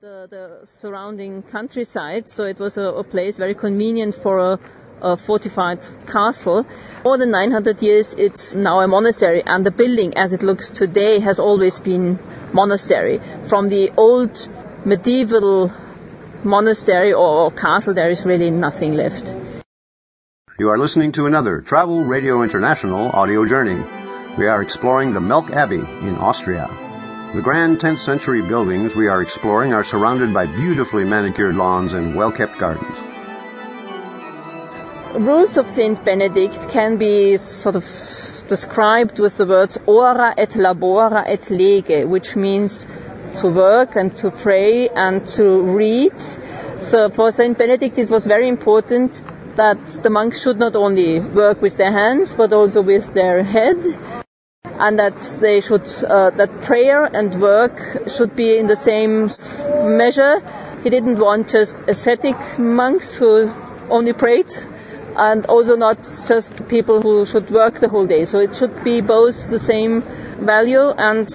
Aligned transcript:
the, 0.00 0.26
the 0.30 0.66
surrounding 0.66 1.42
countryside, 1.42 2.26
so 2.30 2.44
it 2.44 2.58
was 2.58 2.78
a, 2.78 2.84
a 2.84 3.04
place 3.04 3.36
very 3.36 3.54
convenient 3.54 4.14
for 4.14 4.38
a, 4.38 4.58
a, 5.02 5.14
fortified 5.14 5.78
castle. 6.06 6.64
More 7.04 7.18
than 7.18 7.30
900 7.30 7.82
years, 7.82 8.14
it's 8.14 8.54
now 8.54 8.80
a 8.80 8.88
monastery, 8.88 9.42
and 9.44 9.66
the 9.66 9.70
building, 9.70 10.16
as 10.16 10.32
it 10.32 10.42
looks 10.42 10.70
today, 10.70 11.20
has 11.20 11.38
always 11.38 11.80
been 11.80 12.18
monastery. 12.54 13.20
From 13.46 13.68
the 13.68 13.90
old 13.98 14.48
medieval 14.86 15.70
monastery 16.44 17.12
or 17.12 17.50
castle, 17.50 17.92
there 17.92 18.08
is 18.08 18.24
really 18.24 18.50
nothing 18.50 18.94
left. 18.94 19.34
You 20.58 20.70
are 20.70 20.78
listening 20.78 21.12
to 21.12 21.26
another 21.26 21.60
Travel 21.60 22.04
Radio 22.04 22.42
International 22.42 23.10
audio 23.10 23.44
journey. 23.44 23.84
We 24.38 24.46
are 24.46 24.62
exploring 24.62 25.12
the 25.12 25.20
Melk 25.20 25.50
Abbey 25.50 25.84
in 26.06 26.16
Austria. 26.16 26.89
The 27.32 27.40
grand 27.40 27.78
10th 27.78 28.00
century 28.00 28.42
buildings 28.42 28.96
we 28.96 29.06
are 29.06 29.22
exploring 29.22 29.72
are 29.72 29.84
surrounded 29.84 30.34
by 30.34 30.46
beautifully 30.46 31.04
manicured 31.04 31.54
lawns 31.54 31.92
and 31.92 32.16
well 32.16 32.32
kept 32.32 32.58
gardens. 32.58 32.98
Rules 35.14 35.56
of 35.56 35.70
Saint 35.70 36.04
Benedict 36.04 36.68
can 36.68 36.96
be 36.96 37.36
sort 37.36 37.76
of 37.76 37.84
described 38.48 39.20
with 39.20 39.36
the 39.36 39.46
words 39.46 39.78
ora 39.86 40.34
et 40.36 40.50
labora 40.56 41.22
et 41.24 41.48
lege, 41.52 42.04
which 42.04 42.34
means 42.34 42.88
to 43.36 43.46
work 43.46 43.94
and 43.94 44.16
to 44.16 44.32
pray 44.32 44.88
and 44.88 45.24
to 45.28 45.62
read. 45.62 46.20
So 46.80 47.10
for 47.10 47.30
Saint 47.30 47.56
Benedict 47.56 47.96
it 47.96 48.10
was 48.10 48.26
very 48.26 48.48
important 48.48 49.22
that 49.54 49.78
the 50.02 50.10
monks 50.10 50.42
should 50.42 50.58
not 50.58 50.74
only 50.74 51.20
work 51.20 51.62
with 51.62 51.76
their 51.76 51.92
hands 51.92 52.34
but 52.34 52.52
also 52.52 52.82
with 52.82 53.14
their 53.14 53.44
head 53.44 53.78
and 54.80 54.98
that 54.98 55.18
they 55.40 55.60
should 55.60 55.86
uh, 56.04 56.30
that 56.30 56.50
prayer 56.62 57.04
and 57.14 57.40
work 57.40 57.78
should 58.08 58.34
be 58.34 58.58
in 58.58 58.66
the 58.66 58.76
same 58.76 59.28
measure. 59.96 60.40
He 60.82 60.88
didn't 60.90 61.18
want 61.18 61.50
just 61.50 61.78
ascetic 61.86 62.36
monks 62.58 63.14
who 63.14 63.52
only 63.90 64.14
prayed, 64.14 64.50
and 65.16 65.44
also 65.46 65.76
not 65.76 65.98
just 66.26 66.66
people 66.68 67.02
who 67.02 67.26
should 67.26 67.50
work 67.50 67.80
the 67.80 67.88
whole 67.88 68.06
day. 68.06 68.24
So 68.24 68.38
it 68.38 68.56
should 68.56 68.82
be 68.82 69.00
both 69.02 69.50
the 69.50 69.58
same 69.58 70.02
value, 70.40 70.94
and 70.96 71.28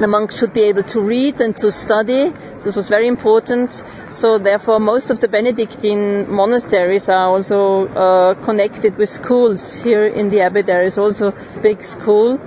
the 0.00 0.06
monks 0.06 0.38
should 0.38 0.52
be 0.52 0.62
able 0.62 0.84
to 0.84 1.00
read 1.00 1.40
and 1.40 1.56
to 1.58 1.70
study. 1.70 2.32
This 2.64 2.74
was 2.74 2.88
very 2.88 3.06
important. 3.06 3.84
So 4.10 4.38
therefore, 4.38 4.80
most 4.80 5.10
of 5.10 5.20
the 5.20 5.28
Benedictine 5.28 6.26
monasteries 6.28 7.08
are 7.08 7.28
also 7.28 7.86
uh, 7.88 8.34
connected 8.44 8.96
with 8.96 9.08
schools. 9.08 9.74
Here 9.82 10.06
in 10.06 10.30
the 10.30 10.40
abbey, 10.40 10.62
there 10.62 10.82
is 10.82 10.98
also 10.98 11.28
a 11.28 11.60
big 11.62 11.82
school, 11.84 12.40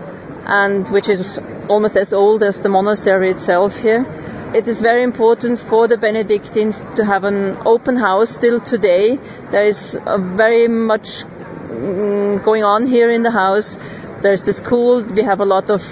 and 0.50 0.90
which 0.90 1.08
is 1.08 1.40
almost 1.68 1.96
as 1.96 2.12
old 2.12 2.42
as 2.42 2.60
the 2.60 2.70
monastery 2.70 3.30
itself 3.30 3.78
here. 3.78 4.06
It 4.54 4.68
is 4.68 4.82
very 4.82 5.04
important 5.04 5.60
for 5.60 5.88
the 5.88 5.96
Benedictines 5.98 6.82
to 6.96 7.06
have 7.06 7.24
an 7.24 7.56
open 7.66 7.98
house 7.98 8.32
still 8.32 8.60
today. 8.60 9.20
There 9.52 9.64
is 9.64 9.96
very 10.36 10.68
much 10.68 11.24
mm, 11.70 12.44
going 12.44 12.64
on 12.64 12.88
here 12.88 13.12
in 13.12 13.22
the 13.22 13.30
house. 13.30 13.78
There's 14.24 14.42
the 14.42 14.54
school. 14.54 15.04
We 15.04 15.22
have 15.22 15.40
a 15.40 15.46
lot 15.46 15.70
of 15.70 15.84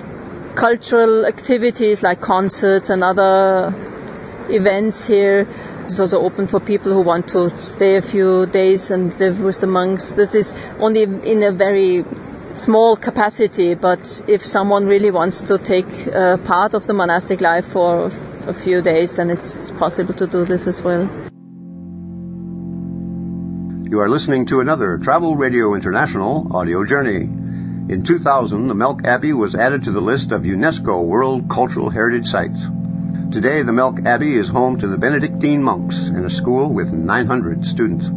cultural 0.56 1.28
activities 1.28 2.02
like 2.02 2.20
concerts 2.20 2.90
and 2.90 3.04
other 3.04 3.72
events 4.50 5.06
here. 5.06 5.48
It's 5.86 6.00
also 6.00 6.20
open 6.20 6.48
for 6.48 6.60
people 6.60 6.92
who 6.92 7.02
want 7.02 7.28
to 7.30 7.52
stay 7.60 7.96
a 7.96 8.02
few 8.02 8.48
days 8.48 8.90
and 8.90 9.18
live 9.20 9.40
with 9.40 9.62
the 9.62 9.68
monks. 9.68 10.14
This 10.14 10.34
is 10.34 10.54
only 10.80 11.04
in 11.04 11.44
a 11.44 11.52
very 11.52 12.04
small 12.60 12.96
capacity, 12.96 13.76
but 13.76 14.22
if 14.28 14.46
someone 14.46 14.88
really 14.88 15.12
wants 15.12 15.42
to 15.42 15.58
take 15.58 16.08
uh, 16.08 16.38
part 16.38 16.74
of 16.74 16.88
the 16.88 16.94
monastic 16.94 17.42
life 17.42 17.66
for 17.66 18.12
a 18.48 18.54
few 18.54 18.82
days, 18.82 19.16
then 19.16 19.30
it's 19.30 19.72
possible 19.72 20.14
to 20.14 20.28
do 20.28 20.46
this 20.46 20.68
as 20.68 20.82
well. 20.82 21.10
You 23.90 24.00
are 24.02 24.10
listening 24.10 24.46
to 24.48 24.60
another 24.60 24.98
Travel 24.98 25.36
Radio 25.36 25.74
International 25.74 26.48
audio 26.56 26.84
journey. 26.84 27.24
In 27.90 28.04
2000, 28.04 28.68
the 28.68 28.76
Melk 28.76 29.06
Abbey 29.06 29.32
was 29.32 29.56
added 29.56 29.84
to 29.86 29.92
the 29.92 30.02
list 30.02 30.32
of 30.32 30.42
UNESCO 30.42 31.06
World 31.06 31.50
Cultural 31.50 31.90
Heritage 31.90 32.26
Sites. 32.26 32.66
Today, 33.32 33.62
the 33.62 33.72
Melk 33.72 34.06
Abbey 34.06 34.36
is 34.36 34.50
home 34.50 34.78
to 34.80 34.88
the 34.88 34.98
Benedictine 34.98 35.64
monks 35.64 36.08
and 36.08 36.26
a 36.26 36.30
school 36.30 36.74
with 36.74 36.92
900 36.92 37.66
students. 37.66 38.10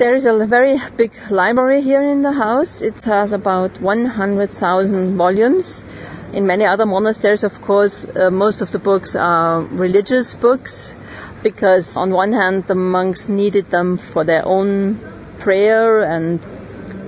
There 0.00 0.14
is 0.14 0.24
a 0.24 0.46
very 0.46 0.80
big 0.96 1.12
library 1.28 1.82
here 1.82 2.02
in 2.02 2.22
the 2.22 2.32
house. 2.32 2.80
It 2.80 3.04
has 3.04 3.34
about 3.34 3.82
100,000 3.82 5.18
volumes. 5.18 5.84
In 6.32 6.46
many 6.46 6.64
other 6.64 6.86
monasteries, 6.86 7.44
of 7.44 7.60
course, 7.60 8.06
uh, 8.16 8.30
most 8.30 8.62
of 8.62 8.70
the 8.70 8.78
books 8.78 9.14
are 9.14 9.60
religious 9.60 10.34
books 10.34 10.94
because, 11.42 11.98
on 11.98 12.12
one 12.12 12.32
hand, 12.32 12.66
the 12.66 12.74
monks 12.74 13.28
needed 13.28 13.68
them 13.68 13.98
for 13.98 14.24
their 14.24 14.42
own 14.46 14.98
prayer 15.38 16.00
and 16.00 16.40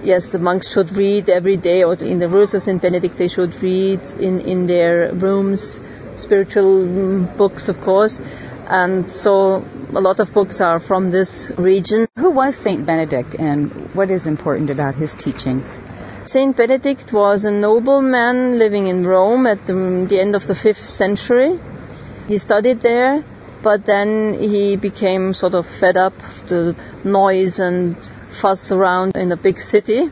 yes, 0.04 0.28
the 0.28 0.38
monks 0.38 0.70
should 0.70 0.92
read 0.92 1.30
every 1.30 1.56
day, 1.56 1.82
or 1.84 1.94
in 1.94 2.18
the 2.18 2.28
rules 2.28 2.52
of 2.52 2.62
St. 2.62 2.82
Benedict, 2.82 3.16
they 3.16 3.28
should 3.28 3.56
read 3.62 4.02
in, 4.20 4.40
in 4.40 4.66
their 4.66 5.14
rooms 5.14 5.80
spiritual 6.16 6.84
mm, 6.84 7.36
books, 7.38 7.70
of 7.70 7.80
course. 7.80 8.20
And 8.66 9.10
so 9.10 9.64
a 9.94 10.00
lot 10.00 10.20
of 10.20 10.32
books 10.32 10.60
are 10.60 10.80
from 10.80 11.10
this 11.10 11.52
region. 11.58 12.08
Who 12.16 12.30
was 12.30 12.56
St. 12.56 12.86
Benedict 12.86 13.34
and 13.34 13.94
what 13.94 14.10
is 14.10 14.26
important 14.26 14.70
about 14.70 14.94
his 14.94 15.14
teachings? 15.14 15.68
Saint 16.24 16.56
Benedict 16.56 17.12
was 17.12 17.44
a 17.44 17.50
nobleman 17.50 18.58
living 18.58 18.86
in 18.86 19.04
Rome 19.04 19.46
at 19.46 19.66
the, 19.66 20.06
the 20.08 20.18
end 20.18 20.34
of 20.34 20.46
the 20.46 20.54
5th 20.54 20.84
century. 20.84 21.60
He 22.26 22.38
studied 22.38 22.80
there, 22.80 23.22
but 23.62 23.84
then 23.84 24.34
he 24.38 24.76
became 24.76 25.34
sort 25.34 25.54
of 25.54 25.66
fed 25.66 25.98
up 25.98 26.14
with 26.16 26.48
the 26.48 26.76
noise 27.04 27.58
and 27.58 27.96
fuss 28.30 28.72
around 28.72 29.14
in 29.14 29.30
a 29.30 29.36
big 29.36 29.60
city, 29.60 30.06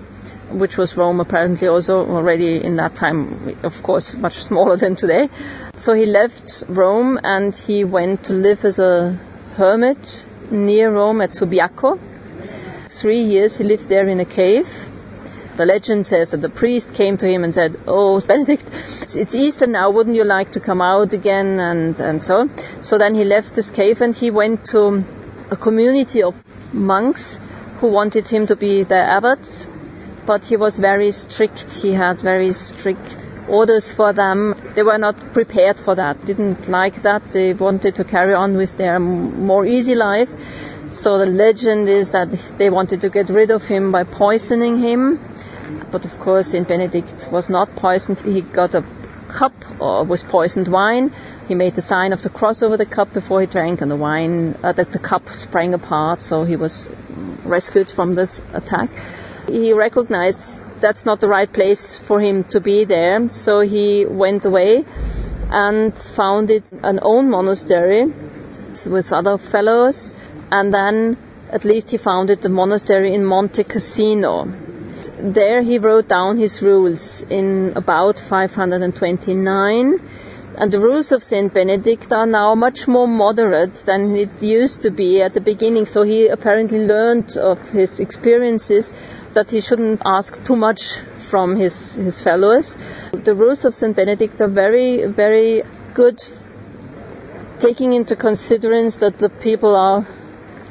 which 0.50 0.76
was 0.76 0.96
Rome 0.96 1.20
apparently 1.20 1.68
also 1.68 2.06
already 2.06 2.62
in 2.62 2.76
that 2.76 2.96
time, 2.96 3.56
of 3.62 3.82
course, 3.82 4.14
much 4.14 4.34
smaller 4.48 4.76
than 4.76 4.94
today. 4.94 5.30
So 5.76 5.94
he 5.94 6.04
left 6.04 6.64
Rome 6.68 7.18
and 7.24 7.54
he 7.54 7.84
went 7.84 8.24
to 8.24 8.34
live 8.34 8.64
as 8.66 8.78
a 8.78 9.18
hermit 9.56 10.26
near 10.50 10.92
Rome 10.92 11.20
at 11.20 11.30
Subiaco. 11.30 11.98
Three 12.88 13.20
years 13.22 13.56
he 13.56 13.64
lived 13.64 13.88
there 13.88 14.08
in 14.08 14.20
a 14.20 14.24
cave. 14.24 14.68
The 15.56 15.66
legend 15.66 16.06
says 16.06 16.30
that 16.30 16.40
the 16.40 16.48
priest 16.48 16.94
came 16.94 17.16
to 17.18 17.26
him 17.26 17.44
and 17.44 17.52
said, 17.52 17.78
Oh, 17.86 18.20
Benedict, 18.26 18.64
it's 19.14 19.34
Easter 19.34 19.66
now, 19.66 19.90
wouldn't 19.90 20.16
you 20.16 20.24
like 20.24 20.52
to 20.52 20.60
come 20.60 20.80
out 20.80 21.12
again? 21.12 21.60
And, 21.60 21.98
and 22.00 22.22
so. 22.22 22.48
So 22.82 22.98
then 22.98 23.14
he 23.14 23.24
left 23.24 23.54
this 23.54 23.70
cave 23.70 24.00
and 24.00 24.14
he 24.14 24.30
went 24.30 24.64
to 24.66 25.04
a 25.50 25.56
community 25.56 26.22
of 26.22 26.42
monks 26.72 27.38
who 27.78 27.88
wanted 27.88 28.28
him 28.28 28.46
to 28.46 28.56
be 28.56 28.84
their 28.84 29.04
abbot, 29.04 29.66
but 30.26 30.44
he 30.44 30.56
was 30.56 30.78
very 30.78 31.12
strict. 31.12 31.72
He 31.72 31.92
had 31.92 32.20
very 32.20 32.52
strict 32.52 33.16
orders 33.50 33.90
for 33.92 34.12
them. 34.12 34.54
They 34.74 34.82
were 34.82 34.98
not 34.98 35.16
prepared 35.32 35.78
for 35.78 35.94
that, 35.94 36.24
didn't 36.24 36.68
like 36.68 37.02
that. 37.02 37.22
They 37.32 37.52
wanted 37.52 37.94
to 37.96 38.04
carry 38.04 38.34
on 38.34 38.56
with 38.56 38.76
their 38.76 38.98
more 38.98 39.66
easy 39.66 39.94
life. 39.94 40.30
So 40.90 41.18
the 41.18 41.26
legend 41.26 41.88
is 41.88 42.10
that 42.10 42.30
they 42.58 42.70
wanted 42.70 43.00
to 43.02 43.10
get 43.10 43.28
rid 43.28 43.50
of 43.50 43.64
him 43.64 43.92
by 43.92 44.04
poisoning 44.04 44.78
him. 44.78 45.20
But 45.90 46.04
of 46.04 46.18
course, 46.18 46.48
Saint 46.48 46.66
Benedict 46.66 47.28
was 47.30 47.48
not 47.48 47.76
poisoned. 47.76 48.20
He 48.20 48.40
got 48.40 48.74
a 48.74 48.84
cup 49.28 49.54
uh, 49.80 50.04
with 50.06 50.24
poisoned 50.24 50.68
wine. 50.68 51.12
He 51.46 51.54
made 51.54 51.74
the 51.74 51.82
sign 51.82 52.12
of 52.12 52.22
the 52.22 52.30
cross 52.30 52.62
over 52.62 52.76
the 52.76 52.86
cup 52.86 53.12
before 53.12 53.40
he 53.40 53.46
drank, 53.46 53.80
and 53.80 53.90
the 53.90 53.96
wine, 53.96 54.56
uh, 54.62 54.72
the, 54.72 54.84
the 54.84 54.98
cup 54.98 55.28
sprang 55.30 55.74
apart. 55.74 56.22
So 56.22 56.44
he 56.44 56.56
was 56.56 56.88
rescued 57.44 57.90
from 57.90 58.14
this 58.14 58.42
attack. 58.52 58.90
He 59.48 59.72
recognized 59.72 60.62
that's 60.80 61.04
not 61.04 61.20
the 61.20 61.28
right 61.28 61.52
place 61.52 61.96
for 61.98 62.20
him 62.20 62.44
to 62.44 62.60
be 62.60 62.84
there, 62.84 63.28
so 63.30 63.60
he 63.60 64.06
went 64.06 64.44
away 64.44 64.84
and 65.50 65.96
founded 65.98 66.64
an 66.82 66.98
own 67.02 67.30
monastery 67.30 68.12
with 68.86 69.12
other 69.12 69.36
fellows, 69.38 70.12
and 70.50 70.72
then 70.72 71.16
at 71.50 71.64
least 71.64 71.90
he 71.90 71.96
founded 71.96 72.42
the 72.42 72.48
monastery 72.48 73.12
in 73.12 73.24
Monte 73.24 73.64
Cassino. 73.64 74.52
There 75.18 75.62
he 75.62 75.78
wrote 75.78 76.08
down 76.08 76.38
his 76.38 76.62
rules 76.62 77.22
in 77.22 77.72
about 77.74 78.18
529 78.18 80.00
and 80.56 80.72
the 80.72 80.80
rules 80.80 81.10
of 81.10 81.24
Saint 81.24 81.54
Benedict 81.54 82.12
are 82.12 82.26
now 82.26 82.54
much 82.54 82.86
more 82.86 83.08
moderate 83.08 83.74
than 83.86 84.14
it 84.14 84.42
used 84.42 84.82
to 84.82 84.90
be 84.90 85.22
at 85.22 85.32
the 85.32 85.40
beginning. 85.40 85.86
So 85.86 86.02
he 86.02 86.26
apparently 86.26 86.80
learned 86.80 87.36
of 87.38 87.70
his 87.70 87.98
experiences 87.98 88.92
that 89.34 89.50
he 89.50 89.60
shouldn't 89.60 90.02
ask 90.04 90.42
too 90.44 90.56
much 90.56 90.98
from 91.28 91.56
his, 91.56 91.94
his 91.94 92.20
fellows. 92.20 92.76
The 93.12 93.34
rules 93.34 93.64
of 93.64 93.74
Saint 93.74 93.96
Benedict 93.96 94.40
are 94.40 94.48
very, 94.48 95.06
very 95.06 95.62
good, 95.94 96.20
taking 97.58 97.92
into 97.92 98.16
consideration 98.16 98.98
that 99.00 99.18
the 99.18 99.28
people 99.28 99.76
are 99.76 100.06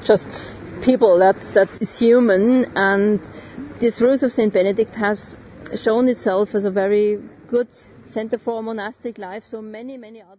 just 0.04 0.56
people, 0.82 1.20
that, 1.20 1.40
that 1.54 1.70
is 1.82 2.00
human, 2.00 2.66
and 2.76 3.20
these 3.80 4.02
rules 4.02 4.24
of 4.24 4.32
Saint 4.32 4.54
Benedict 4.54 4.96
has 4.96 5.38
shown 5.76 6.08
itself 6.08 6.56
as 6.56 6.66
a 6.66 6.72
very 6.72 7.22
good 7.48 7.68
center 8.08 8.38
for 8.38 8.62
monastic 8.64 9.18
life. 9.18 9.46
So 9.46 9.62
many, 9.62 9.98
many 9.98 10.22
other. 10.22 10.36